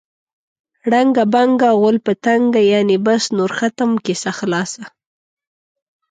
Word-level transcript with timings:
ړنګه 0.91 1.23
بنګه 1.33 1.69
غول 1.79 1.97
په 2.05 2.13
تنګه. 2.25 2.61
یعنې 2.71 2.95
بس 3.05 3.23
نور 3.37 3.51
ختم، 3.59 3.89
کیسه 4.05 4.31
خلاصه. 4.39 4.83